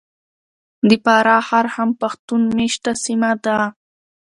[0.87, 3.57] د فراه ښار هم پښتون مېشته سیمه ده.